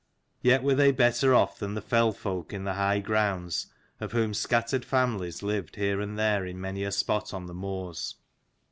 Yet 0.41 0.63
were 0.63 0.73
they 0.73 0.91
better 0.91 1.35
off 1.35 1.59
than 1.59 1.75
the 1.75 1.79
fell 1.81 2.11
folk 2.11 2.53
in 2.53 2.63
the 2.63 2.73
high 2.73 3.01
grounds, 3.01 3.67
of 3.99 4.13
whom 4.13 4.33
scattered 4.33 4.83
families 4.83 5.43
lived 5.43 5.75
here 5.75 6.01
and 6.01 6.17
there 6.17 6.43
in 6.43 6.59
many 6.59 6.83
a 6.83 6.91
spot 6.91 7.35
on 7.35 7.45
the 7.45 7.53
moors. 7.53 8.15